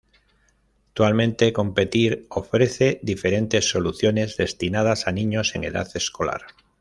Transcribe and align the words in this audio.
Actualmente, 0.87 1.53
Competir, 1.53 2.25
ofrece 2.31 2.99
diferentes 3.03 3.69
soluciones 3.69 4.35
destinadas 4.35 5.05
a 5.07 5.11
niños 5.11 5.53
en 5.53 5.63
edad 5.63 5.87
escolar. 5.93 6.41